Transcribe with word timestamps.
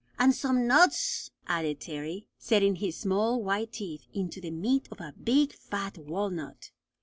"An' 0.17 0.33
some 0.33 0.65
nuts," 0.65 1.29
added 1.45 1.79
Terry, 1.79 2.25
setting 2.39 2.77
his 2.77 2.97
small 2.97 3.43
white 3.43 3.71
teeth 3.71 4.07
into 4.15 4.41
the 4.41 4.49
meat 4.49 4.87
of 4.89 4.99
a 4.99 5.13
big 5.13 5.53
fat 5.53 5.95
walnut. 5.99 6.71